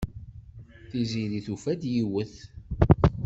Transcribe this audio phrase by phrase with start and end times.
[0.89, 2.35] Tiziri tufa-d yiwet.